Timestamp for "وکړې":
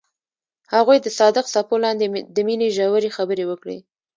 3.47-3.77